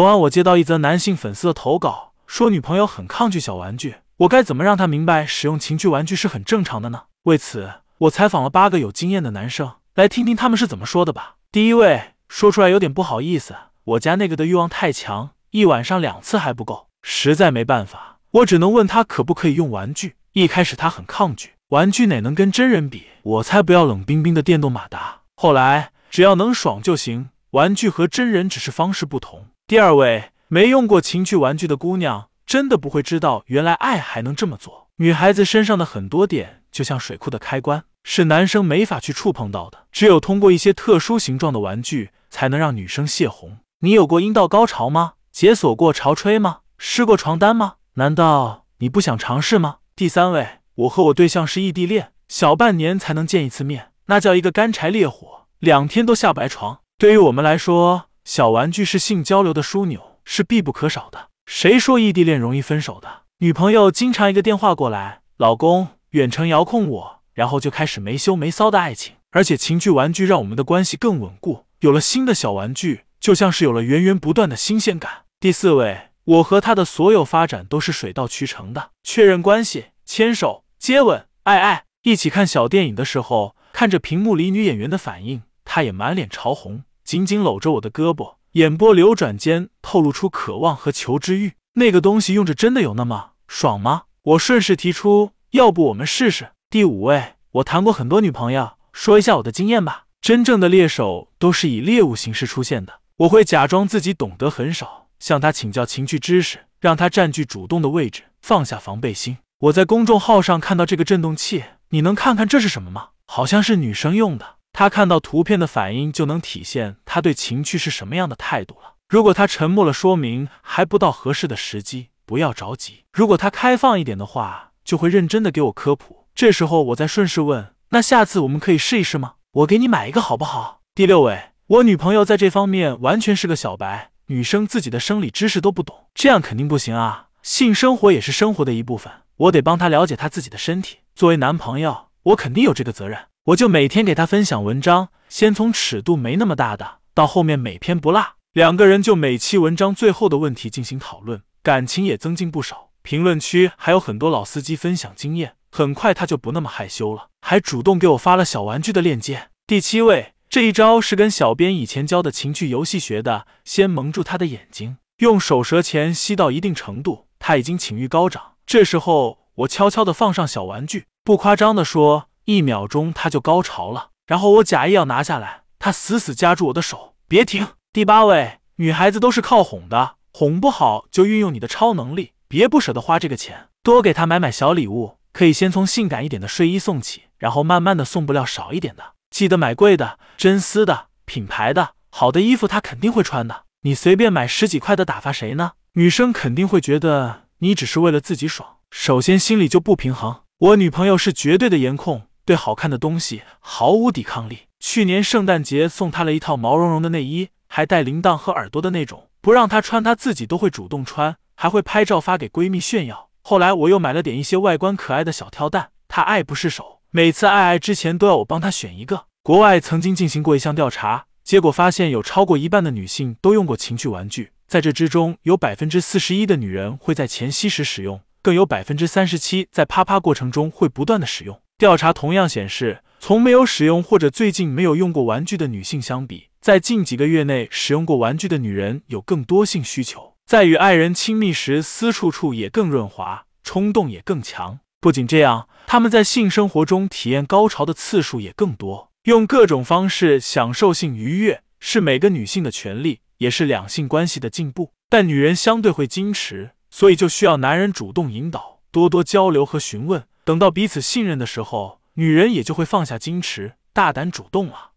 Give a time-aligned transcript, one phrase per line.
[0.00, 7.02] 昨晚我接到一则男性粉丝的投稿，说女朋友很抗拒小玩具，我该怎么让她明白使用情趣玩具是很正常的呢？
[7.24, 11.34] 为此，我采访了八个有经验的男生，来听听他们是怎么说的吧。
[11.52, 20.14] 第一位说出来有点不好意思，我家那个的欲望太强，一晚上两次还不够，实在没办法，我只能问他可不可以用玩具。
[20.32, 23.08] 一开始他很抗拒，玩具哪能跟真人比？
[23.22, 25.20] 我才不要冷冰冰的电动马达。
[25.36, 29.48] 后来只要能爽就行，玩具和真人只是方式不同。
[29.70, 34.88] 第二位没用过情趣玩具的姑娘，真的不会知道原来爱还能这么做。
[34.96, 43.58] 女孩子身上的很多点就像水库的开关，是男生没法去触碰到的，只有通过一些特殊形状的玩具才能让女生泄洪。
[43.82, 45.12] 你有过阴道高潮吗？
[45.30, 46.62] 解锁过潮吹吗？
[46.76, 47.74] 湿过床单吗？
[47.94, 49.76] 难道你不想尝试吗？
[49.94, 56.80] 第三位，我和我对象是异地恋，小半年才能见一次面，那叫一个干柴烈火，两天都下不来床。
[56.98, 58.09] 对于我们来说。
[58.24, 61.28] 小玩具是性交流的枢纽，是必不可少的。
[61.46, 63.22] 谁说异地恋容易分手的？
[63.38, 69.14] 女朋友经常一个电话过来，老公远程遥控我，然后就开始没羞没臊的爱情。
[69.32, 71.64] 而且情趣玩具让我们的关系更稳固。
[71.80, 75.22] 有了新的小玩具，就像是有了源源不断的新鲜感。
[75.38, 86.82] 第四位，我和他的所有发展都是水到渠成的，确认关系，牵手、接吻、爱爱，一起看小电影的时候，看着屏幕里女演员的反应，他也满脸潮红。
[87.10, 91.54] 紧紧搂着我的胳膊，眼波流转间透露出渴望和求知欲。
[91.72, 94.02] 那个东西用着真的有那么爽吗？
[94.22, 96.50] 我顺势提出，要不我们试试？
[96.70, 100.04] 第五位，我谈过很多女朋友，说一下我的经验吧。
[100.20, 103.00] 真正的猎手都是以猎物形式出现的。
[103.16, 109.38] 我会假装自己懂得很少，向他请教情趣知识，让他占据主动的位置，放下防备心。
[109.62, 113.08] 我在公众号上看到这个震动器，你能看看这是什么吗？
[113.26, 114.59] 好像是女生用的。
[114.72, 118.94] 他看到图片的反应，就能体现他对情趣是什么样的态度了。
[119.08, 123.04] 如果他沉默了，说明还不到合适的时机，不要着急。
[123.12, 126.26] 如果他开放一点的话，就会认真的给我科普。
[126.34, 129.34] 这时候我再顺势问：那下次我们可以试一试吗？
[129.52, 130.80] 我给你买一个好不好？
[130.94, 137.26] 第六位，我女朋友在这方面完全是个小白，女生自己的生理知识都不懂，这样肯定不行啊。
[137.42, 140.98] 性生活也是生活的一部分，我得帮她了解她自己的身体。
[141.16, 143.18] 作为男朋友，我肯定有这个责任。
[143.50, 148.36] 我就每天给他分享文章，先从尺度没那么大的，到后面每篇不落。
[148.52, 152.90] 两个人就每期文章最后的问题进行讨论，感情也增进不少。
[153.02, 159.48] 评论区还有很多老司机分享经验，很快他就不那么害羞了，还主动给我发了小玩具的链接。
[159.66, 168.52] 第七位，这一招是跟小编以前教的情趣游戏学的，先蒙住他的眼睛，用手舌钳吸到一定程度，他已经情欲高涨。
[168.64, 172.29] 这时候我悄悄的放上小玩具，不夸张的说。
[172.44, 177.68] 一秒钟他就高潮了，然后我假意要拿下来，他死死夹住我的手，别停。
[177.92, 193.64] 第八位，女孩子都是靠哄的，哄不好就运用你的超能力，别不舍得花这个钱，多给她买买小礼物，可以先从性感一点的睡衣送起，然后慢慢的送布料少一点的，记得买贵的，真丝的，品牌的，好的衣服她肯定会穿的。
[193.82, 195.72] 你随便买十几块的打发谁呢？
[195.94, 200.42] 女生肯定会觉得你只是为了自己爽，首先心里就不平衡。
[200.58, 202.26] 我女朋友是绝对的颜控。
[202.50, 204.62] 对好看的东西毫无抵抗力。
[204.80, 213.28] 去年圣诞节送她了一套毛茸茸的内衣，还带铃铛和耳朵的那种，不让她穿，她自己都会主动穿，还会拍照发给闺蜜炫耀。
[213.42, 219.26] 后来我又买了点一些外观可爱的小跳蛋，她爱不释手，每次爱爱之前都要我帮她选一个。
[219.44, 231.56] 国外曾经进行过一项调查，结果发现有超过一半的女性都用过情趣玩具，在这之中有百分之四十一的女人会在前戏时使用，更有百分之三十七在啪啪过程中会不断的使用。
[231.80, 244.80] 调查同样显示，从没有使用或者最近没有用过玩具的女性相比，在近几个月内使用过玩具的女人有更多性需求，在与爱人亲密时，私处处也更润滑，冲动也更强。
[245.00, 254.92] 不仅这样，他们在性生活中体验高潮的次数也更多，用各种方式享受性愉悦，是每个女性的权利，也是两性关系的进步。
[255.08, 260.22] 但女人相对会矜持，所以就需要男人主动引导，多多交流和询问。
[260.44, 264.89] 等到彼此信任的时候，女人也就会放下矜持，大胆主动了。